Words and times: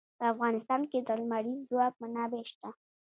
په 0.17 0.23
افغانستان 0.33 0.81
کې 0.91 0.99
د 1.01 1.09
لمریز 1.21 1.59
ځواک 1.69 1.93
منابع 2.01 2.41
شته. 2.51 2.69